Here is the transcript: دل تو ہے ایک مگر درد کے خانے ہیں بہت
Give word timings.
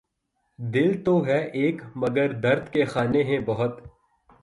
دل 0.59 0.91
تو 1.03 1.13
ہے 1.25 1.37
ایک 1.59 1.81
مگر 1.95 2.31
درد 2.41 2.71
کے 2.73 2.85
خانے 2.85 3.23
ہیں 3.23 3.39
بہت 3.45 3.79